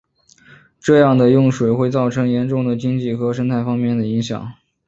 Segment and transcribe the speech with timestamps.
[0.79, 4.51] 这样的用水会造成严重的经济和生态方面的影响。